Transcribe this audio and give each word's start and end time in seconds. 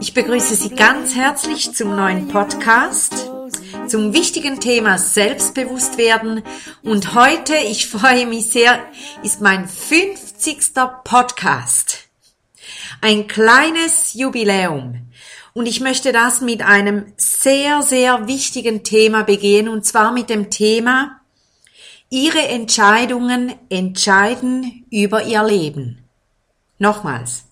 Ich 0.00 0.14
begrüße 0.14 0.56
Sie 0.56 0.70
ganz 0.70 1.14
herzlich 1.14 1.74
zum 1.74 1.94
neuen 1.94 2.26
Podcast 2.28 3.30
zum 3.90 4.12
wichtigen 4.12 4.60
Thema 4.60 4.98
Selbstbewusst 4.98 5.98
werden. 5.98 6.42
Und 6.82 7.14
heute, 7.14 7.56
ich 7.56 7.88
freue 7.88 8.26
mich 8.26 8.46
sehr, 8.46 8.78
ist 9.24 9.40
mein 9.40 9.68
50. 10.40 10.72
Podcast. 11.04 12.08
Ein 13.02 13.26
kleines 13.26 14.14
Jubiläum. 14.14 15.06
Und 15.52 15.66
ich 15.66 15.80
möchte 15.80 16.12
das 16.12 16.40
mit 16.40 16.62
einem 16.62 17.12
sehr, 17.18 17.82
sehr 17.82 18.26
wichtigen 18.26 18.82
Thema 18.82 19.22
begehen, 19.22 19.68
und 19.68 19.84
zwar 19.84 20.12
mit 20.12 20.30
dem 20.30 20.50
Thema, 20.50 21.20
Ihre 22.08 22.40
Entscheidungen 22.40 23.52
entscheiden 23.68 24.86
über 24.90 25.24
Ihr 25.24 25.42
Leben. 25.42 26.08
Nochmals. 26.78 27.44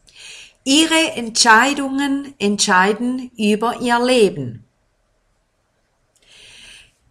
Ihre 0.64 1.12
Entscheidungen 1.14 2.32
entscheiden 2.38 3.30
über 3.36 3.82
Ihr 3.82 4.02
Leben. 4.02 4.64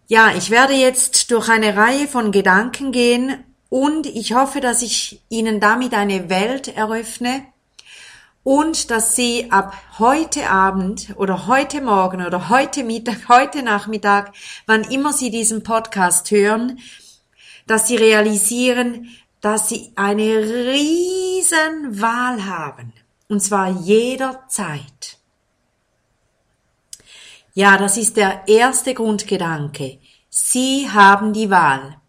Ja, 0.08 0.34
ich 0.36 0.50
werde 0.50 0.72
jetzt 0.72 1.30
durch 1.30 1.48
eine 1.48 1.76
Reihe 1.76 2.08
von 2.08 2.32
Gedanken 2.32 2.90
gehen 2.90 3.44
und 3.68 4.06
ich 4.06 4.32
hoffe, 4.34 4.60
dass 4.60 4.82
ich 4.82 5.22
Ihnen 5.28 5.60
damit 5.60 5.94
eine 5.94 6.30
Welt 6.30 6.68
eröffne 6.68 7.46
und 8.42 8.90
dass 8.90 9.14
Sie 9.14 9.50
ab 9.50 9.76
heute 9.98 10.48
Abend 10.48 11.14
oder 11.16 11.46
heute 11.46 11.82
Morgen 11.82 12.24
oder 12.24 12.48
heute 12.48 12.82
Mittag, 12.82 13.28
heute 13.28 13.62
Nachmittag, 13.62 14.32
wann 14.66 14.84
immer 14.84 15.12
Sie 15.12 15.30
diesen 15.30 15.62
Podcast 15.62 16.30
hören, 16.30 16.78
dass 17.66 17.88
Sie 17.88 17.96
realisieren, 17.96 19.10
dass 19.40 19.68
Sie 19.68 19.92
eine 19.96 20.38
riesen 20.38 22.00
Wahl 22.00 22.46
haben. 22.46 22.94
Und 23.28 23.42
zwar 23.42 23.68
jederzeit. 23.68 25.18
Ja, 27.52 27.76
das 27.76 27.96
ist 27.98 28.16
der 28.16 28.48
erste 28.48 28.94
Grundgedanke. 28.94 29.98
Sie 30.30 30.88
haben 30.90 31.32
die 31.32 31.50
Wahl. 31.50 32.00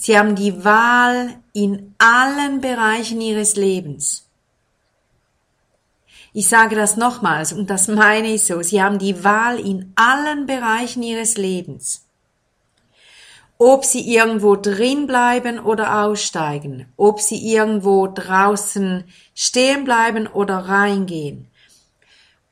Sie 0.00 0.18
haben 0.18 0.34
die 0.34 0.64
Wahl 0.64 1.34
in 1.52 1.94
allen 1.98 2.62
Bereichen 2.62 3.20
Ihres 3.20 3.56
Lebens. 3.56 4.26
Ich 6.32 6.48
sage 6.48 6.74
das 6.74 6.96
nochmals 6.96 7.52
und 7.52 7.68
das 7.68 7.86
meine 7.86 8.28
ich 8.28 8.44
so. 8.44 8.62
Sie 8.62 8.82
haben 8.82 8.98
die 8.98 9.22
Wahl 9.24 9.60
in 9.60 9.92
allen 9.96 10.46
Bereichen 10.46 11.02
Ihres 11.02 11.36
Lebens. 11.36 12.06
Ob 13.58 13.84
Sie 13.84 14.10
irgendwo 14.10 14.56
drin 14.56 15.06
bleiben 15.06 15.58
oder 15.58 16.04
aussteigen, 16.04 16.86
ob 16.96 17.20
Sie 17.20 17.52
irgendwo 17.52 18.06
draußen 18.06 19.04
stehen 19.34 19.84
bleiben 19.84 20.26
oder 20.28 20.60
reingehen, 20.60 21.46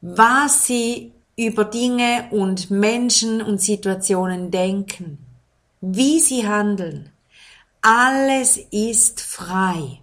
was 0.02 0.66
sie 0.66 1.12
über 1.34 1.64
Dinge 1.64 2.26
und 2.30 2.70
Menschen 2.70 3.40
und 3.40 3.62
Situationen 3.62 4.50
denken, 4.50 5.16
wie 5.80 6.20
sie 6.20 6.46
handeln. 6.46 7.10
Alles 7.80 8.58
ist 8.70 9.20
frei. 9.20 10.00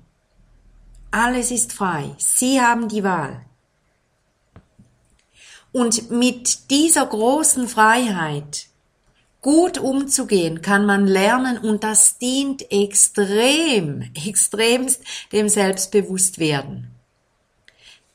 Alles 1.11 1.51
ist 1.51 1.73
frei. 1.73 2.15
Sie 2.17 2.61
haben 2.61 2.87
die 2.87 3.03
Wahl. 3.03 3.45
Und 5.71 6.09
mit 6.09 6.69
dieser 6.69 7.05
großen 7.05 7.67
Freiheit 7.67 8.67
gut 9.45 9.77
umzugehen, 9.77 10.63
kann 10.63 10.87
man 10.87 11.05
lernen 11.05 11.59
und 11.59 11.83
das 11.83 12.17
dient 12.17 12.71
extrem, 12.71 14.09
extremst 14.25 15.03
dem 15.31 15.49
Selbstbewusstwerden. 15.49 16.87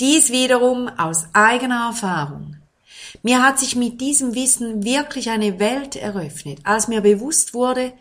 Dies 0.00 0.30
wiederum 0.30 0.88
aus 0.88 1.26
eigener 1.32 1.86
Erfahrung. 1.90 2.56
Mir 3.22 3.44
hat 3.44 3.60
sich 3.60 3.76
mit 3.76 4.00
diesem 4.00 4.34
Wissen 4.34 4.82
wirklich 4.82 5.30
eine 5.30 5.60
Welt 5.60 5.94
eröffnet, 5.94 6.58
als 6.64 6.88
mir 6.88 7.00
bewusst 7.00 7.54
wurde, 7.54 7.92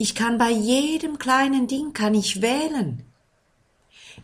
ich 0.00 0.14
kann 0.14 0.38
bei 0.38 0.50
jedem 0.50 1.18
kleinen 1.18 1.66
Ding 1.66 1.92
kann 1.92 2.14
ich 2.14 2.40
wählen. 2.40 3.04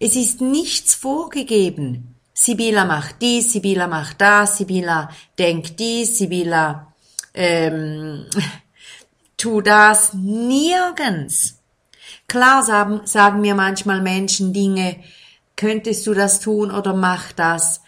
Es 0.01 0.17
ist 0.17 0.41
nichts 0.41 0.95
vorgegeben. 0.95 2.15
Sibylla 2.33 2.87
macht 2.87 3.17
dies, 3.21 3.53
Sibylla 3.53 3.87
macht 3.87 4.23
das, 4.23 4.57
Sibylla 4.57 5.11
denkt 5.39 5.79
dies, 5.79 6.17
Sibylla 6.17 6.95
ähm, 7.35 8.25
tu 9.37 9.61
das. 9.61 10.15
Nirgends. 10.15 11.59
Klar 12.27 12.63
sagen, 12.63 13.03
sagen 13.05 13.43
mir 13.43 13.55
manchmal 13.55 14.01
Menschen 14.01 14.55
Dinge, 14.55 14.97
könntest 15.57 16.07
du 16.07 16.15
das 16.15 16.41
tun 16.41 16.71
oder 16.71 16.95
mach 16.95 17.33
das. 17.33 17.83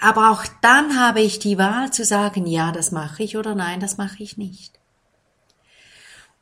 Aber 0.00 0.30
auch 0.30 0.44
dann 0.60 1.00
habe 1.00 1.22
ich 1.22 1.40
die 1.40 1.58
Wahl 1.58 1.92
zu 1.92 2.04
sagen, 2.04 2.46
ja, 2.46 2.70
das 2.70 2.92
mache 2.92 3.24
ich 3.24 3.36
oder 3.36 3.56
nein, 3.56 3.80
das 3.80 3.98
mache 3.98 4.22
ich 4.22 4.36
nicht. 4.36 4.78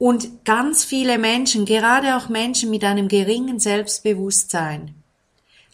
Und 0.01 0.47
ganz 0.47 0.83
viele 0.83 1.19
Menschen, 1.19 1.67
gerade 1.67 2.17
auch 2.17 2.31
Menschen 2.31 2.71
mit 2.71 2.85
einem 2.85 3.07
geringen 3.07 3.61
Selbstbewusstsein, 3.61 4.95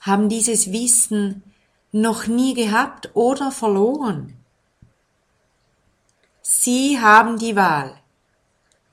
haben 0.01 0.29
dieses 0.29 0.73
Wissen 0.73 1.45
noch 1.93 2.27
nie 2.27 2.53
gehabt 2.53 3.11
oder 3.15 3.53
verloren. 3.53 4.35
Sie 6.43 6.99
haben 7.01 7.39
die 7.39 7.55
Wahl. 7.55 7.97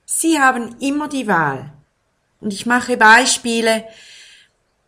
Sie 0.06 0.40
haben 0.40 0.76
immer 0.80 1.08
die 1.08 1.26
Wahl. 1.26 1.74
Und 2.40 2.54
ich 2.54 2.68
mache 2.68 2.96
Beispiele, 2.96 3.86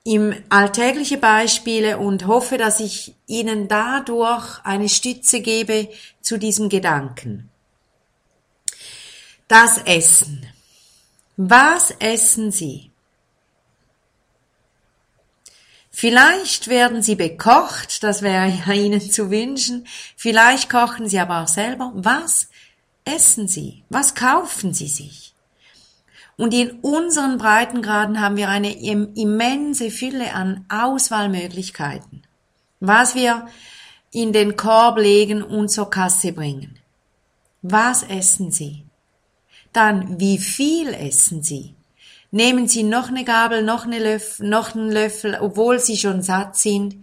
im 0.04 0.36
alltägliche 0.50 1.18
Beispiele 1.18 1.98
und 1.98 2.28
hoffe, 2.28 2.60
dass 2.60 2.80
ich 2.80 3.16
Ihnen 3.26 3.68
dadurch 3.68 4.64
eine 4.64 4.90
Stütze 4.90 5.42
gebe 5.42 5.90
zu 6.22 6.38
diesem 6.38 6.70
Gedanken. 6.70 7.50
Das 9.48 9.78
Essen. 9.86 10.44
Was 11.38 11.92
essen 12.00 12.52
Sie? 12.52 12.90
Vielleicht 15.92 16.68
werden 16.68 17.04
Sie 17.04 17.16
bekocht, 17.16 18.02
das 18.02 18.24
wäre 18.24 18.48
ja 18.50 18.74
Ihnen 18.74 19.00
zu 19.00 19.30
wünschen. 19.30 19.86
Vielleicht 20.18 20.70
kochen 20.70 21.08
Sie 21.08 21.20
aber 21.20 21.44
auch 21.44 21.48
selber. 21.48 21.92
Was 21.94 22.50
essen 23.06 23.48
Sie? 23.48 23.84
Was 23.90 24.16
kaufen 24.16 24.74
Sie 24.74 24.88
sich? 24.88 25.36
Und 26.38 26.54
in 26.54 26.80
unseren 26.82 27.38
Breitengraden 27.38 28.20
haben 28.20 28.38
wir 28.38 28.50
eine 28.50 28.76
immense 28.76 29.92
Fülle 29.92 30.34
an 30.34 30.66
Auswahlmöglichkeiten, 30.70 32.24
was 32.80 33.14
wir 33.14 33.48
in 34.12 34.34
den 34.34 34.58
Korb 34.58 34.98
legen 34.98 35.44
und 35.44 35.70
zur 35.70 35.90
Kasse 35.90 36.34
bringen. 36.34 36.80
Was 37.62 38.04
essen 38.04 38.52
Sie? 38.52 38.86
Dann, 39.76 40.22
wie 40.22 40.38
viel 40.38 40.94
essen 40.94 41.44
Sie? 41.44 41.76
Nehmen 42.32 42.70
Sie 42.70 42.84
noch 42.84 43.10
eine 43.10 43.26
Gabel, 43.26 43.62
noch, 43.62 43.84
eine 43.84 44.00
Löffel, 44.00 44.48
noch 44.48 44.74
einen 44.74 44.90
Löffel, 44.90 45.38
obwohl 45.42 45.80
Sie 45.80 45.98
schon 45.98 46.22
satt 46.22 46.56
sind? 46.56 46.96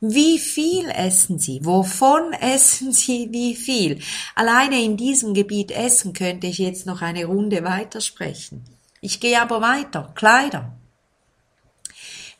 Wie 0.00 0.40
viel 0.40 0.90
essen 0.90 1.38
Sie? 1.38 1.64
Wovon 1.64 2.32
essen 2.40 2.90
Sie 2.90 3.28
wie 3.30 3.54
viel? 3.54 4.00
Alleine 4.34 4.82
in 4.82 4.96
diesem 4.96 5.34
Gebiet 5.34 5.70
Essen 5.70 6.14
könnte 6.14 6.48
ich 6.48 6.58
jetzt 6.58 6.84
noch 6.84 7.00
eine 7.00 7.26
Runde 7.26 7.62
weitersprechen. 7.62 8.64
Ich 9.00 9.20
gehe 9.20 9.40
aber 9.40 9.60
weiter. 9.60 10.10
Kleider. 10.16 10.72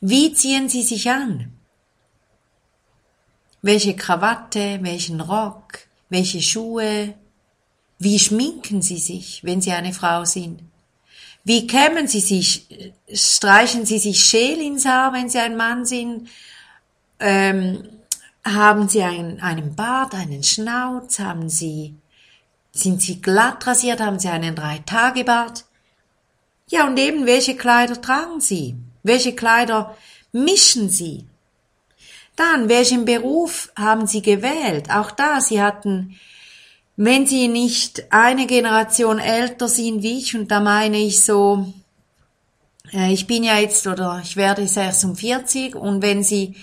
Wie 0.01 0.33
ziehen 0.33 0.67
Sie 0.67 0.83
sich 0.83 1.09
an? 1.09 1.53
Welche 3.61 3.95
Krawatte, 3.95 4.79
welchen 4.81 5.21
Rock, 5.21 5.79
welche 6.09 6.41
Schuhe? 6.41 7.15
Wie 7.99 8.19
schminken 8.19 8.81
Sie 8.81 8.97
sich, 8.97 9.43
wenn 9.43 9.61
Sie 9.61 9.71
eine 9.71 9.93
Frau 9.93 10.25
sind? 10.25 10.61
Wie 11.43 11.65
kämmen 11.65 12.07
Sie 12.07 12.19
sich, 12.19 12.67
streichen 13.11 13.85
Sie 13.85 13.99
sich 13.99 14.23
Schäl 14.23 14.61
ins 14.61 14.85
Haar, 14.85 15.13
wenn 15.13 15.29
Sie 15.29 15.39
ein 15.39 15.55
Mann 15.55 15.85
sind? 15.85 16.29
Ähm, 17.19 17.87
haben 18.45 18.87
Sie 18.87 19.01
einen, 19.01 19.39
einen 19.41 19.75
Bart, 19.75 20.13
einen 20.13 20.43
Schnauz? 20.43 21.19
Haben 21.19 21.49
Sie, 21.49 21.95
sind 22.71 23.01
Sie 23.01 23.21
glatt 23.21 23.65
rasiert? 23.65 24.01
Haben 24.01 24.19
Sie 24.19 24.29
einen 24.29 24.55
Drei-Tage-Bart? 24.55 25.65
Ja, 26.69 26.85
und 26.85 26.97
eben, 26.97 27.25
welche 27.25 27.55
Kleider 27.55 28.01
tragen 28.01 28.41
Sie? 28.41 28.75
Welche 29.03 29.33
Kleider 29.33 29.97
mischen 30.33 30.89
Sie? 30.89 31.25
Dann, 32.35 32.69
welchen 32.69 33.05
Beruf 33.05 33.71
haben 33.75 34.05
Sie 34.05 34.21
gewählt? 34.21 34.91
Auch 34.91 35.11
da, 35.11 35.41
Sie 35.41 35.61
hatten, 35.61 36.19
wenn 36.97 37.25
Sie 37.25 37.47
nicht 37.47 38.11
eine 38.11 38.47
Generation 38.47 39.19
älter 39.19 39.67
sind 39.67 40.03
wie 40.03 40.17
ich, 40.17 40.35
und 40.35 40.51
da 40.51 40.59
meine 40.59 40.97
ich 40.97 41.23
so, 41.23 41.71
äh, 42.91 43.13
ich 43.13 43.27
bin 43.27 43.43
ja 43.43 43.57
jetzt 43.57 43.87
oder 43.87 44.19
ich 44.23 44.35
werde 44.35 44.67
46 44.67 45.75
und 45.75 46.01
wenn 46.01 46.23
Sie 46.23 46.55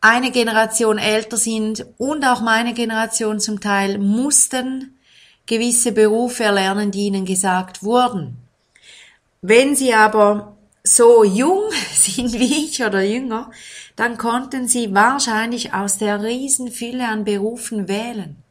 eine 0.00 0.30
Generation 0.30 0.98
älter 0.98 1.36
sind 1.36 1.84
und 1.98 2.24
auch 2.24 2.40
meine 2.40 2.72
Generation 2.72 3.40
zum 3.40 3.60
Teil 3.60 3.98
mussten 3.98 4.98
gewisse 5.46 5.92
Berufe 5.92 6.44
erlernen, 6.44 6.90
die 6.90 7.06
ihnen 7.06 7.24
gesagt 7.24 7.82
wurden. 7.82 8.36
Wenn 9.42 9.76
Sie 9.76 9.92
aber 9.92 10.56
so 10.84 11.24
jung 11.24 11.62
sind 11.92 12.34
wie 12.34 12.66
ich 12.66 12.84
oder 12.84 13.02
jünger, 13.02 13.50
dann 13.96 14.18
konnten 14.18 14.68
sie 14.68 14.94
wahrscheinlich 14.94 15.72
aus 15.72 15.98
der 15.98 16.22
Riesenfülle 16.22 17.08
an 17.08 17.24
Berufen 17.24 17.88
wählen. 17.88 18.43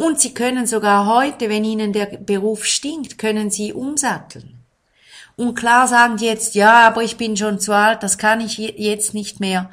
Und 0.00 0.18
sie 0.18 0.32
können 0.32 0.66
sogar 0.66 1.04
heute, 1.04 1.50
wenn 1.50 1.62
ihnen 1.62 1.92
der 1.92 2.06
Beruf 2.06 2.64
stinkt, 2.64 3.18
können 3.18 3.50
sie 3.50 3.74
umsatteln. 3.74 4.64
Und 5.36 5.54
klar 5.54 5.86
sagen 5.88 6.16
die 6.16 6.24
jetzt, 6.24 6.54
ja, 6.54 6.86
aber 6.86 7.02
ich 7.02 7.18
bin 7.18 7.36
schon 7.36 7.60
zu 7.60 7.74
alt, 7.74 8.02
das 8.02 8.16
kann 8.16 8.40
ich 8.40 8.56
jetzt 8.56 9.12
nicht 9.12 9.40
mehr. 9.40 9.70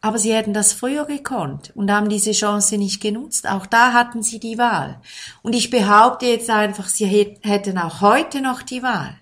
Aber 0.00 0.20
sie 0.20 0.32
hätten 0.32 0.54
das 0.54 0.72
früher 0.72 1.04
gekonnt 1.04 1.72
und 1.74 1.90
haben 1.90 2.08
diese 2.08 2.30
Chance 2.30 2.78
nicht 2.78 3.02
genutzt. 3.02 3.48
Auch 3.48 3.66
da 3.66 3.92
hatten 3.92 4.22
sie 4.22 4.38
die 4.38 4.56
Wahl. 4.56 5.00
Und 5.42 5.52
ich 5.52 5.68
behaupte 5.68 6.26
jetzt 6.26 6.48
einfach, 6.48 6.86
sie 6.86 7.06
hätten 7.42 7.76
auch 7.76 8.00
heute 8.00 8.40
noch 8.40 8.62
die 8.62 8.84
Wahl 8.84 9.18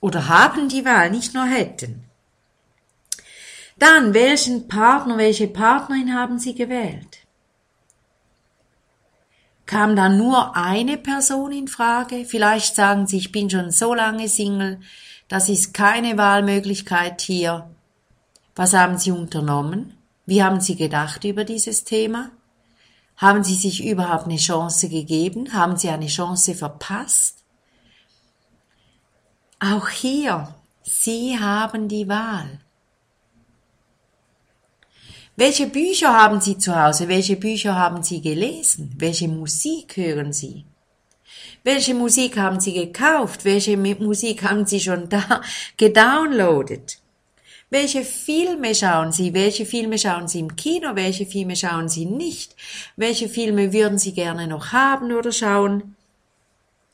oder 0.00 0.28
haben 0.28 0.70
die 0.70 0.86
Wahl, 0.86 1.10
nicht 1.10 1.34
nur 1.34 1.44
hätten. 1.44 2.04
Dann, 3.78 4.14
welchen 4.14 4.68
Partner, 4.68 5.18
welche 5.18 5.48
Partnerin 5.48 6.14
haben 6.14 6.38
Sie 6.38 6.54
gewählt? 6.54 7.11
Kam 9.72 9.96
da 9.96 10.10
nur 10.10 10.54
eine 10.54 10.98
Person 10.98 11.50
in 11.50 11.66
Frage? 11.66 12.26
Vielleicht 12.26 12.74
sagen 12.74 13.06
Sie, 13.06 13.16
ich 13.16 13.32
bin 13.32 13.48
schon 13.48 13.70
so 13.70 13.94
lange 13.94 14.28
Single, 14.28 14.80
das 15.28 15.48
ist 15.48 15.72
keine 15.72 16.18
Wahlmöglichkeit 16.18 17.22
hier. 17.22 17.70
Was 18.54 18.74
haben 18.74 18.98
Sie 18.98 19.12
unternommen? 19.12 19.96
Wie 20.26 20.42
haben 20.42 20.60
Sie 20.60 20.76
gedacht 20.76 21.24
über 21.24 21.44
dieses 21.44 21.84
Thema? 21.84 22.32
Haben 23.16 23.44
Sie 23.44 23.54
sich 23.54 23.82
überhaupt 23.82 24.26
eine 24.26 24.36
Chance 24.36 24.90
gegeben? 24.90 25.54
Haben 25.54 25.78
Sie 25.78 25.88
eine 25.88 26.08
Chance 26.08 26.54
verpasst? 26.54 27.42
Auch 29.58 29.88
hier, 29.88 30.54
Sie 30.82 31.38
haben 31.40 31.88
die 31.88 32.10
Wahl. 32.10 32.60
Welche 35.44 35.66
Bücher 35.66 36.12
haben 36.16 36.40
Sie 36.40 36.56
zu 36.56 36.72
Hause? 36.80 37.08
Welche 37.08 37.34
Bücher 37.34 37.74
haben 37.74 38.04
Sie 38.04 38.20
gelesen? 38.20 38.94
Welche 38.96 39.26
Musik 39.26 39.96
hören 39.96 40.32
Sie? 40.32 40.64
Welche 41.64 41.94
Musik 41.94 42.36
haben 42.36 42.60
Sie 42.60 42.72
gekauft? 42.72 43.44
Welche 43.44 43.76
Musik 43.76 44.44
haben 44.44 44.66
Sie 44.66 44.78
schon 44.78 45.08
da 45.08 45.42
gedownloadet? 45.78 47.00
Welche 47.70 48.04
Filme 48.04 48.72
schauen 48.72 49.10
Sie? 49.10 49.34
Welche 49.34 49.66
Filme 49.66 49.98
schauen 49.98 50.28
Sie 50.28 50.38
im 50.38 50.54
Kino? 50.54 50.94
Welche 50.94 51.26
Filme 51.26 51.56
schauen 51.56 51.88
Sie 51.88 52.06
nicht? 52.06 52.54
Welche 52.94 53.28
Filme 53.28 53.72
würden 53.72 53.98
Sie 53.98 54.12
gerne 54.12 54.46
noch 54.46 54.70
haben 54.70 55.10
oder 55.10 55.32
schauen? 55.32 55.96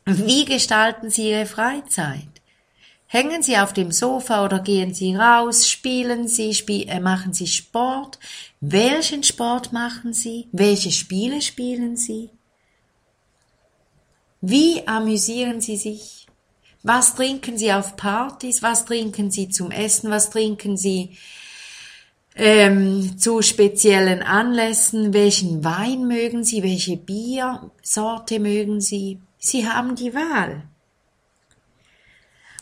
Wie 0.07 0.47
gestalten 0.47 1.11
Sie 1.11 1.33
Ihre 1.33 1.45
Freizeit? 1.45 2.38
Hängen 3.11 3.43
Sie 3.43 3.57
auf 3.57 3.73
dem 3.73 3.91
Sofa 3.91 4.45
oder 4.45 4.61
gehen 4.61 4.93
Sie 4.93 5.17
raus? 5.17 5.67
Spielen 5.67 6.29
Sie? 6.29 6.53
Spiel, 6.53 6.87
äh, 6.91 7.01
machen 7.01 7.33
Sie 7.33 7.47
Sport? 7.47 8.19
Welchen 8.61 9.23
Sport 9.23 9.73
machen 9.73 10.13
Sie? 10.13 10.47
Welche 10.53 10.91
Spiele 10.91 11.41
spielen 11.41 11.97
Sie? 11.97 12.29
Wie 14.43 14.87
amüsieren 14.87 15.63
Sie 15.63 15.79
sich? 15.79 16.27
Was 16.83 17.15
trinken 17.15 17.57
Sie 17.57 17.73
auf 17.73 17.97
Partys? 17.97 18.63
Was 18.63 18.85
trinken 18.85 19.31
Sie 19.31 19.49
zum 19.49 19.71
Essen? 19.71 20.11
Was 20.11 20.29
trinken 20.29 20.77
Sie 20.77 21.17
ähm, 22.37 23.17
zu 23.17 23.41
speziellen 23.41 24.23
Anlässen? 24.23 25.15
Welchen 25.15 25.65
Wein 25.65 26.07
mögen 26.07 26.45
Sie? 26.45 26.63
Welche 26.63 26.99
Biersorte 26.99 28.39
mögen 28.39 28.83
Sie? 28.83 29.19
Sie 29.39 29.67
haben 29.67 29.97
die 29.97 30.13
Wahl. 30.13 30.65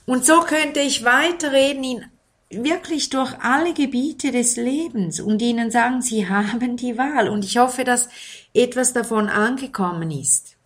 Und 0.06 0.24
so 0.24 0.40
könnte 0.40 0.80
ich 0.80 1.04
weiterreden 1.04 1.84
in 1.84 2.04
wirklich 2.50 3.10
durch 3.10 3.34
alle 3.40 3.74
Gebiete 3.74 4.30
des 4.30 4.56
Lebens 4.56 5.18
und 5.18 5.42
ihnen 5.42 5.70
sagen, 5.70 6.00
sie 6.00 6.28
haben 6.28 6.76
die 6.76 6.96
Wahl. 6.96 7.28
Und 7.28 7.44
ich 7.44 7.58
hoffe, 7.58 7.84
dass 7.84 8.08
etwas 8.54 8.92
davon 8.92 9.28
angekommen 9.28 10.10
ist. 10.10 10.56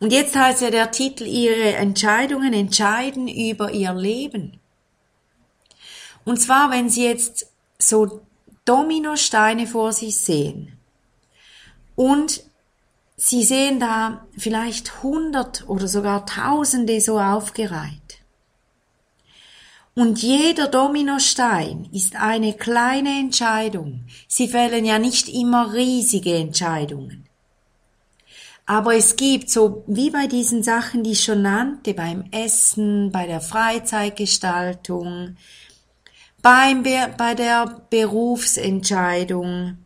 Und 0.00 0.12
jetzt 0.12 0.34
heißt 0.34 0.62
ja 0.62 0.70
der 0.70 0.90
Titel, 0.90 1.24
Ihre 1.24 1.74
Entscheidungen 1.74 2.52
entscheiden 2.52 3.28
über 3.28 3.70
Ihr 3.70 3.92
Leben. 3.92 4.58
Und 6.24 6.38
zwar, 6.38 6.70
wenn 6.70 6.88
Sie 6.88 7.04
jetzt 7.04 7.52
so 7.78 8.22
Dominosteine 8.64 9.66
vor 9.66 9.92
sich 9.92 10.18
sehen 10.18 10.78
und 11.96 12.42
Sie 13.22 13.44
sehen 13.44 13.80
da 13.80 14.26
vielleicht 14.38 15.02
hundert 15.02 15.68
oder 15.68 15.88
sogar 15.88 16.24
tausende 16.24 17.02
so 17.02 17.20
aufgereiht. 17.20 18.22
Und 19.94 20.22
jeder 20.22 20.68
Dominostein 20.68 21.86
ist 21.92 22.16
eine 22.16 22.54
kleine 22.54 23.10
Entscheidung. 23.20 24.06
Sie 24.26 24.48
fällen 24.48 24.86
ja 24.86 24.98
nicht 24.98 25.28
immer 25.28 25.74
riesige 25.74 26.34
Entscheidungen. 26.34 27.26
Aber 28.64 28.96
es 28.96 29.16
gibt 29.16 29.50
so 29.50 29.84
wie 29.86 30.08
bei 30.08 30.26
diesen 30.26 30.62
Sachen, 30.62 31.04
die 31.04 31.12
ich 31.12 31.22
schon 31.22 31.42
nannte, 31.42 31.92
beim 31.92 32.24
Essen, 32.30 33.12
bei 33.12 33.26
der 33.26 33.42
Freizeitgestaltung, 33.42 35.36
beim, 36.40 36.82
bei 37.18 37.34
der 37.34 37.82
Berufsentscheidung, 37.90 39.79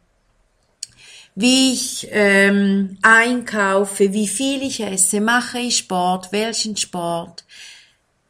wie 1.35 1.73
ich 1.73 2.09
ähm, 2.11 2.97
einkaufe, 3.03 4.13
wie 4.13 4.29
viel 4.29 4.63
ich 4.63 4.81
esse, 4.81 5.21
mache 5.21 5.59
ich 5.59 5.79
Sport, 5.79 6.31
welchen 6.33 6.77
Sport. 6.77 7.45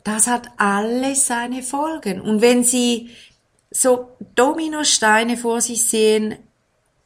Das 0.04 0.26
hat 0.26 0.49
alles 0.56 1.26
seine 1.26 1.62
Folgen. 1.62 2.20
Und 2.20 2.40
wenn 2.40 2.64
Sie 2.64 3.11
so 3.70 4.11
Dominosteine 4.34 5.37
vor 5.37 5.61
sich 5.61 5.84
sehen 5.87 6.37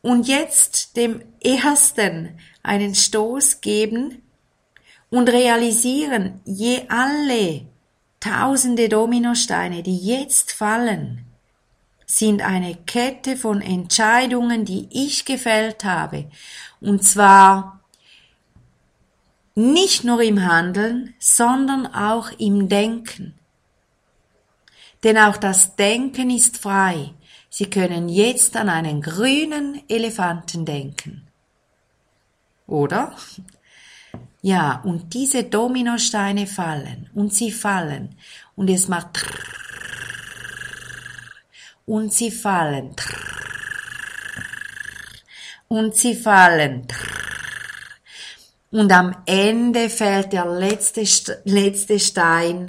und 0.02 0.28
jetzt 0.28 0.96
dem 0.96 1.22
ersten 1.42 2.38
einen 2.62 2.94
Stoß 2.94 3.60
geben 3.60 4.22
und 5.10 5.28
realisieren, 5.28 6.40
je 6.44 6.82
alle 6.88 7.62
tausende 8.20 8.88
Dominosteine, 8.88 9.82
die 9.82 9.96
jetzt 9.96 10.52
fallen, 10.52 11.24
sind 12.10 12.40
eine 12.40 12.74
Kette 12.74 13.36
von 13.36 13.60
Entscheidungen, 13.60 14.64
die 14.64 14.88
ich 14.90 15.26
gefällt 15.26 15.84
habe. 15.84 16.30
Und 16.80 17.04
zwar 17.04 17.80
nicht 19.54 20.04
nur 20.04 20.22
im 20.22 20.42
Handeln, 20.42 21.14
sondern 21.18 21.86
auch 21.86 22.30
im 22.38 22.68
Denken. 22.68 23.34
Denn 25.04 25.18
auch 25.18 25.36
das 25.36 25.76
Denken 25.76 26.30
ist 26.30 26.56
frei. 26.56 27.12
Sie 27.50 27.66
können 27.66 28.08
jetzt 28.08 28.56
an 28.56 28.70
einen 28.70 29.02
grünen 29.02 29.82
Elefanten 29.88 30.64
denken. 30.64 31.26
Oder? 32.66 33.14
Ja, 34.40 34.80
und 34.82 35.12
diese 35.12 35.44
Dominosteine 35.44 36.46
fallen 36.46 37.10
und 37.14 37.34
sie 37.34 37.50
fallen 37.50 38.14
und 38.56 38.70
es 38.70 38.88
macht 38.88 39.26
und 41.88 42.12
sie 42.12 42.30
fallen. 42.30 42.94
Und 45.68 45.94
sie 45.96 46.14
fallen. 46.14 46.86
Und 48.70 48.92
am 48.92 49.16
Ende 49.26 49.88
fällt 49.88 50.32
der 50.32 50.46
letzte, 50.46 51.04
letzte 51.44 51.98
Stein 51.98 52.66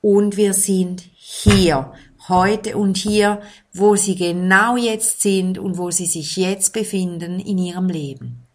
und 0.00 0.36
wir 0.36 0.54
sind 0.54 1.02
hier, 1.14 1.92
heute 2.28 2.76
und 2.76 2.96
hier, 2.96 3.42
wo 3.72 3.96
sie 3.96 4.14
genau 4.14 4.76
jetzt 4.76 5.20
sind 5.20 5.58
und 5.58 5.78
wo 5.78 5.90
sie 5.90 6.06
sich 6.06 6.36
jetzt 6.36 6.72
befinden 6.72 7.40
in 7.40 7.58
ihrem 7.58 7.88
Leben. 7.88 8.46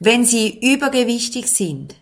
wenn 0.00 0.24
sie 0.24 0.58
übergewichtig 0.60 1.48
sind, 1.48 1.96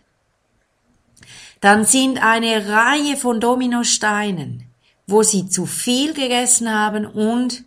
dann 1.61 1.85
sind 1.85 2.23
eine 2.23 2.69
Reihe 2.69 3.17
von 3.17 3.39
Dominosteinen, 3.39 4.67
wo 5.07 5.23
sie 5.23 5.47
zu 5.49 5.65
viel 5.65 6.13
gegessen 6.13 6.71
haben 6.71 7.05
und 7.05 7.63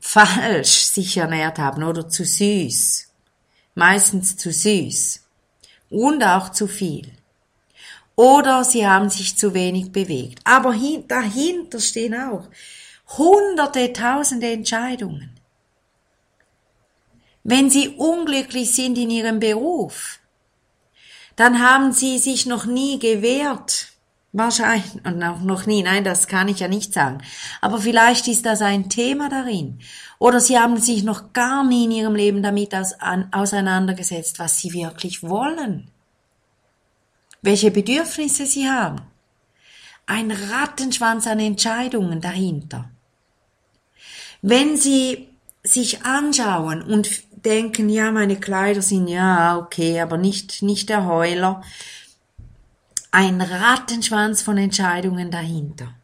falsch 0.00 0.84
sich 0.84 1.16
ernährt 1.16 1.58
haben 1.58 1.84
oder 1.84 2.08
zu 2.08 2.24
süß. 2.24 3.08
Meistens 3.74 4.36
zu 4.36 4.52
süß. 4.52 5.24
Und 5.90 6.22
auch 6.22 6.50
zu 6.50 6.66
viel. 6.66 7.12
Oder 8.16 8.64
sie 8.64 8.86
haben 8.86 9.08
sich 9.08 9.36
zu 9.36 9.54
wenig 9.54 9.92
bewegt. 9.92 10.40
Aber 10.42 10.74
dahinter 11.06 11.78
stehen 11.78 12.14
auch 12.14 12.48
hunderte, 13.16 13.92
tausende 13.92 14.50
Entscheidungen. 14.50 15.38
Wenn 17.44 17.70
sie 17.70 17.90
unglücklich 17.90 18.74
sind 18.74 18.98
in 18.98 19.10
ihrem 19.10 19.38
Beruf, 19.38 20.18
dann 21.36 21.62
haben 21.62 21.92
sie 21.92 22.18
sich 22.18 22.46
noch 22.46 22.66
nie 22.66 22.98
gewehrt. 22.98 23.92
Wahrscheinlich, 24.38 25.04
und 25.04 25.20
auch 25.20 25.40
noch 25.40 25.66
nie, 25.66 25.82
nein, 25.82 26.04
das 26.04 26.28
kann 26.28 26.46
ich 26.46 26.60
ja 26.60 26.68
nicht 26.68 26.94
sagen. 26.94 27.18
Aber 27.60 27.80
vielleicht 27.80 28.28
ist 28.28 28.46
das 28.46 28.62
ein 28.62 28.88
Thema 28.88 29.28
darin. 29.28 29.80
Oder 30.20 30.38
sie 30.38 30.56
haben 30.56 30.76
sich 30.76 31.02
noch 31.02 31.32
gar 31.32 31.64
nie 31.64 31.86
in 31.86 31.90
ihrem 31.90 32.14
Leben 32.14 32.40
damit 32.40 32.72
auseinandergesetzt, 33.32 34.38
was 34.38 34.60
sie 34.60 34.72
wirklich 34.72 35.24
wollen. 35.24 35.90
Welche 37.42 37.72
Bedürfnisse 37.72 38.46
sie 38.46 38.70
haben. 38.70 39.00
Ein 40.06 40.30
Rattenschwanz 40.30 41.26
an 41.26 41.40
Entscheidungen 41.40 42.20
dahinter. 42.20 42.90
Wenn 44.40 44.76
sie 44.76 45.30
sich 45.64 46.04
anschauen 46.04 46.82
und 46.82 47.24
denken, 47.44 47.88
ja, 47.88 48.12
meine 48.12 48.36
Kleider 48.36 48.82
sind 48.82 49.08
ja 49.08 49.58
okay, 49.58 50.00
aber 50.00 50.16
nicht, 50.16 50.62
nicht 50.62 50.90
der 50.90 51.06
Heuler. 51.06 51.64
Ein 53.10 53.40
Rattenschwanz 53.40 54.42
von 54.42 54.58
Entscheidungen 54.58 55.30
dahinter. 55.30 55.94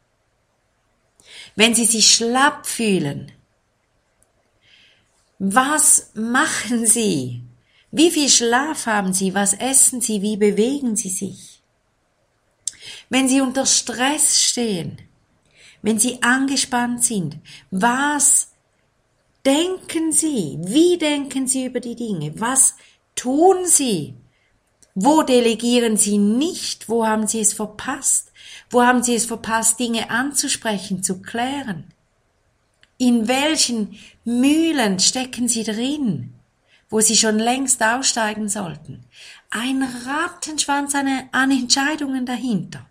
Wenn 1.54 1.74
Sie 1.74 1.84
sich 1.84 2.14
schlapp 2.14 2.66
fühlen, 2.66 3.32
was 5.38 6.10
machen 6.14 6.86
Sie? 6.86 7.42
Wie 7.90 8.10
viel 8.10 8.28
Schlaf 8.28 8.86
haben 8.86 9.12
Sie? 9.12 9.34
Was 9.34 9.52
essen 9.52 10.00
Sie? 10.00 10.22
Wie 10.22 10.36
bewegen 10.36 10.96
Sie 10.96 11.10
sich? 11.10 11.62
Wenn 13.08 13.28
Sie 13.28 13.40
unter 13.40 13.66
Stress 13.66 14.42
stehen, 14.42 14.98
wenn 15.82 15.98
Sie 15.98 16.22
angespannt 16.22 17.04
sind, 17.04 17.38
was 17.70 18.48
denken 19.44 20.12
Sie? 20.12 20.58
Wie 20.62 20.96
denken 20.96 21.46
Sie 21.46 21.66
über 21.66 21.80
die 21.80 21.94
Dinge? 21.94 22.40
Was 22.40 22.74
tun 23.14 23.66
Sie? 23.66 24.14
Wo 24.94 25.22
delegieren 25.22 25.96
Sie 25.96 26.18
nicht? 26.18 26.88
Wo 26.88 27.06
haben 27.06 27.26
Sie 27.26 27.40
es 27.40 27.52
verpasst? 27.52 28.32
Wo 28.70 28.82
haben 28.82 29.02
Sie 29.02 29.14
es 29.14 29.26
verpasst, 29.26 29.80
Dinge 29.80 30.10
anzusprechen, 30.10 31.02
zu 31.02 31.20
klären? 31.20 31.92
In 32.96 33.26
welchen 33.26 33.98
Mühlen 34.24 35.00
stecken 35.00 35.48
Sie 35.48 35.64
drin, 35.64 36.34
wo 36.88 37.00
Sie 37.00 37.16
schon 37.16 37.38
längst 37.38 37.82
aussteigen 37.82 38.48
sollten? 38.48 39.04
Ein 39.50 39.82
Rattenschwanz 39.82 40.94
an, 40.94 41.50
Entscheidungen 41.50 42.24
dahinter. 42.24 42.86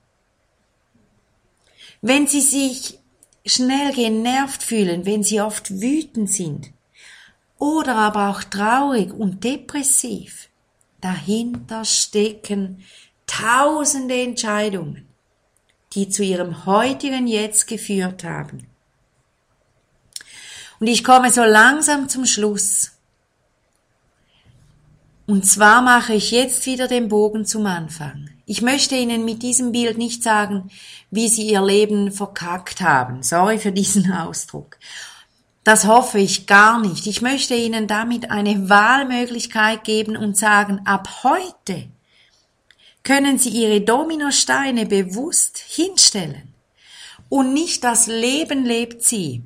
Wenn 2.01 2.27
Sie 2.27 2.41
sich 2.41 2.99
schnell 3.45 3.93
genervt 3.93 4.63
fühlen, 4.63 5.05
wenn 5.05 5.23
sie 5.23 5.41
oft 5.41 5.81
wütend 5.81 6.29
sind 6.29 6.71
oder 7.57 7.95
aber 7.95 8.29
auch 8.29 8.43
traurig 8.43 9.13
und 9.13 9.43
depressiv. 9.43 10.49
Dahinter 11.03 11.83
stecken 11.83 12.81
tausende 13.27 14.21
Entscheidungen, 14.21 15.05
die 15.91 16.07
zu 16.07 16.23
ihrem 16.23 16.65
heutigen 16.65 17.27
Jetzt 17.27 17.67
geführt 17.67 18.23
haben. 18.23 18.65
Und 20.79 20.87
ich 20.87 21.03
komme 21.03 21.29
so 21.29 21.43
langsam 21.43 22.07
zum 22.07 22.25
Schluss. 22.25 22.91
Und 25.25 25.45
zwar 25.45 25.81
mache 25.81 26.13
ich 26.13 26.31
jetzt 26.31 26.65
wieder 26.67 26.87
den 26.87 27.09
Bogen 27.09 27.45
zum 27.45 27.65
Anfang. 27.65 28.29
Ich 28.45 28.61
möchte 28.61 28.95
Ihnen 28.95 29.25
mit 29.25 29.43
diesem 29.43 29.73
Bild 29.73 29.97
nicht 29.97 30.23
sagen, 30.23 30.71
wie 31.11 31.27
Sie 31.27 31.49
Ihr 31.49 31.61
Leben 31.61 32.13
verkackt 32.13 32.79
haben. 32.79 33.23
Sorry 33.23 33.57
für 33.57 33.73
diesen 33.73 34.09
Ausdruck. 34.13 34.77
Das 35.63 35.85
hoffe 35.85 36.19
ich 36.19 36.45
gar 36.45 36.79
nicht. 36.79 37.07
Ich 37.07 37.21
möchte 37.21 37.55
Ihnen 37.55 37.87
damit 37.87 38.31
eine 38.31 38.69
Wahlmöglichkeit 38.69 39.83
geben 39.83 40.17
und 40.17 40.37
sagen, 40.37 40.81
ab 40.85 41.23
heute 41.23 41.87
können 43.03 43.37
Sie 43.37 43.49
Ihre 43.49 43.81
Dominosteine 43.81 44.85
bewusst 44.85 45.57
hinstellen. 45.57 46.53
Und 47.29 47.53
nicht 47.53 47.83
das 47.83 48.07
Leben 48.07 48.65
lebt 48.65 49.03
Sie 49.03 49.43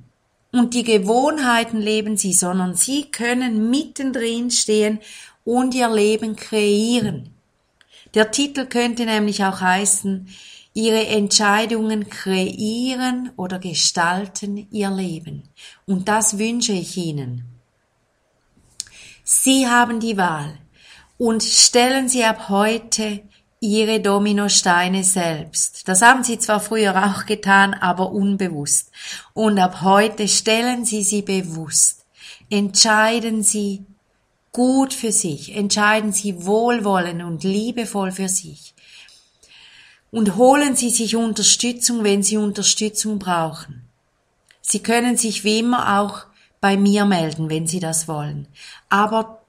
und 0.52 0.74
die 0.74 0.84
Gewohnheiten 0.84 1.80
leben 1.80 2.18
Sie, 2.18 2.34
sondern 2.34 2.74
Sie 2.76 3.12
können 3.12 3.70
mittendrin 3.70 4.50
stehen 4.50 5.00
und 5.46 5.76
Ihr 5.76 5.90
Leben 5.90 6.36
kreieren. 6.36 7.30
Der 8.14 8.32
Titel 8.32 8.66
könnte 8.66 9.06
nämlich 9.06 9.44
auch 9.44 9.62
heißen, 9.62 10.28
Ihre 10.78 11.08
Entscheidungen 11.08 12.08
kreieren 12.08 13.32
oder 13.36 13.58
gestalten 13.58 14.68
Ihr 14.70 14.92
Leben. 14.92 15.50
Und 15.88 16.08
das 16.08 16.38
wünsche 16.38 16.74
ich 16.74 16.96
Ihnen. 16.98 17.46
Sie 19.24 19.68
haben 19.68 20.00
die 20.00 20.18
Wahl 20.18 20.60
und 21.18 21.44
stellen 21.44 22.10
Sie 22.10 22.24
ab 22.24 22.50
heute 22.50 23.22
Ihre 23.60 24.02
Dominosteine 24.02 25.04
selbst. 25.04 25.88
Das 25.88 26.04
haben 26.04 26.24
Sie 26.24 26.38
zwar 26.38 26.60
früher 26.60 27.08
auch 27.08 27.26
getan, 27.26 27.74
aber 27.74 28.12
unbewusst. 28.12 28.92
Und 29.34 29.58
ab 29.58 29.82
heute 29.82 30.28
stellen 30.28 30.86
Sie 30.86 31.02
sie 31.04 31.24
bewusst. 31.24 32.06
Entscheiden 32.52 33.42
Sie 33.42 33.84
gut 34.52 34.94
für 34.94 35.12
sich, 35.12 35.56
entscheiden 35.56 36.14
Sie 36.14 36.46
wohlwollend 36.46 37.24
und 37.24 37.44
liebevoll 37.44 38.12
für 38.12 38.30
sich. 38.30 38.76
Und 40.12 40.36
holen 40.36 40.76
Sie 40.76 40.90
sich 40.90 41.16
Unterstützung, 41.16 42.04
wenn 42.04 42.24
Sie 42.24 42.38
Unterstützung 42.38 43.20
brauchen. 43.20 43.84
Sie 44.62 44.80
können 44.80 45.18
sich 45.18 45.44
wie 45.44 45.60
immer 45.60 46.00
auch 46.00 46.26
bei 46.62 46.78
mir 46.78 47.06
melden, 47.06 47.50
wenn 47.50 47.68
Sie 47.68 47.80
das 47.80 48.08
wollen. 48.08 48.48
Aber 48.90 49.42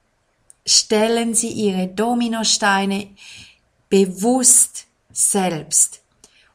stellen 0.65 1.33
Sie 1.33 1.49
Ihre 1.49 1.87
Dominosteine 1.87 3.07
bewusst 3.89 4.85
selbst 5.11 6.01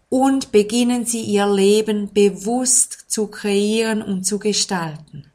und 0.09 0.53
beginnen 0.53 1.07
Sie 1.07 1.23
Ihr 1.23 1.47
Leben 1.47 2.13
bewusst 2.13 3.11
zu 3.11 3.27
kreieren 3.27 4.03
und 4.03 4.25
zu 4.25 4.39
gestalten. 4.39 5.31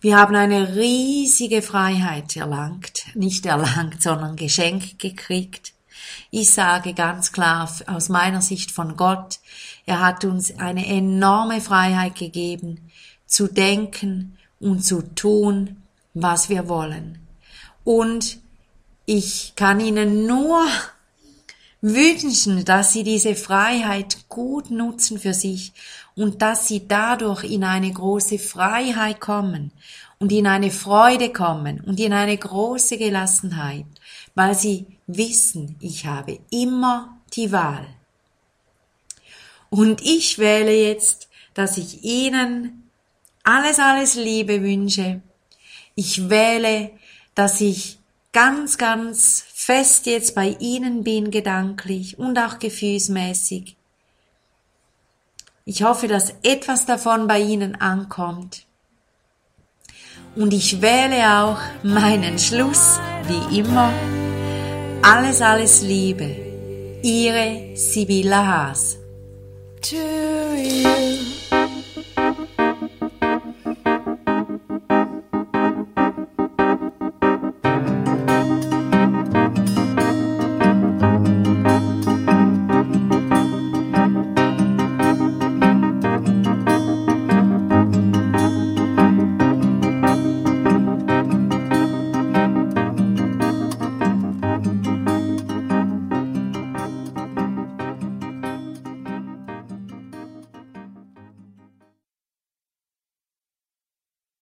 Wir 0.00 0.18
haben 0.18 0.36
eine 0.36 0.76
riesige 0.76 1.62
Freiheit 1.62 2.36
erlangt, 2.36 3.04
nicht 3.14 3.46
erlangt, 3.46 4.02
sondern 4.02 4.36
geschenkt 4.36 4.98
gekriegt. 4.98 5.73
Ich 6.30 6.50
sage 6.50 6.94
ganz 6.94 7.32
klar 7.32 7.70
aus 7.86 8.08
meiner 8.08 8.42
Sicht 8.42 8.70
von 8.70 8.96
Gott, 8.96 9.38
er 9.86 10.00
hat 10.00 10.24
uns 10.24 10.58
eine 10.58 10.86
enorme 10.86 11.60
Freiheit 11.60 12.14
gegeben, 12.14 12.90
zu 13.26 13.48
denken 13.48 14.38
und 14.60 14.84
zu 14.84 15.02
tun, 15.14 15.82
was 16.14 16.48
wir 16.48 16.68
wollen. 16.68 17.18
Und 17.84 18.38
ich 19.06 19.52
kann 19.56 19.80
Ihnen 19.80 20.26
nur 20.26 20.64
wünschen, 21.80 22.64
dass 22.64 22.92
Sie 22.92 23.02
diese 23.02 23.34
Freiheit 23.34 24.28
gut 24.28 24.70
nutzen 24.70 25.18
für 25.18 25.34
sich 25.34 25.72
und 26.16 26.42
dass 26.42 26.68
sie 26.68 26.86
dadurch 26.86 27.44
in 27.44 27.64
eine 27.64 27.92
große 27.92 28.38
Freiheit 28.38 29.20
kommen 29.20 29.72
und 30.24 30.32
in 30.32 30.46
eine 30.46 30.70
Freude 30.70 31.30
kommen 31.30 31.80
und 31.80 32.00
in 32.00 32.14
eine 32.14 32.38
große 32.38 32.96
Gelassenheit, 32.96 33.84
weil 34.34 34.54
sie 34.54 34.86
wissen, 35.06 35.76
ich 35.80 36.06
habe 36.06 36.38
immer 36.50 37.18
die 37.34 37.52
Wahl. 37.52 37.86
Und 39.68 40.00
ich 40.00 40.38
wähle 40.38 40.74
jetzt, 40.74 41.28
dass 41.52 41.76
ich 41.76 42.04
Ihnen 42.04 42.88
alles, 43.42 43.78
alles 43.78 44.14
Liebe 44.14 44.62
wünsche. 44.62 45.20
Ich 45.94 46.30
wähle, 46.30 46.90
dass 47.34 47.60
ich 47.60 47.98
ganz, 48.32 48.78
ganz 48.78 49.44
fest 49.52 50.06
jetzt 50.06 50.34
bei 50.34 50.56
Ihnen 50.58 51.04
bin, 51.04 51.30
gedanklich 51.30 52.18
und 52.18 52.38
auch 52.38 52.58
gefühlsmäßig 52.58 53.76
ich 55.66 55.82
hoffe, 55.82 56.08
dass 56.08 56.34
etwas 56.42 56.84
davon 56.84 57.26
bei 57.26 57.40
Ihnen 57.40 57.74
ankommt. 57.76 58.63
Und 60.36 60.52
ich 60.52 60.82
wähle 60.82 61.42
auch 61.42 61.58
meinen 61.82 62.38
Schluss, 62.38 62.98
wie 63.28 63.60
immer. 63.60 63.90
Alles, 65.02 65.40
alles 65.40 65.82
Liebe. 65.82 66.28
Ihre 67.02 67.76
Sibylla 67.76 68.46
Haas. 68.46 68.98
To 69.82 69.96
you. 70.56 71.43